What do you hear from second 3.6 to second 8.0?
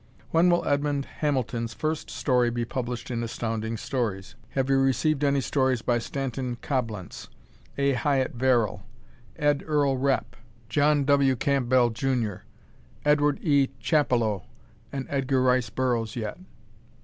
Stories? Have you received any stories by Stanton Coblentz, A.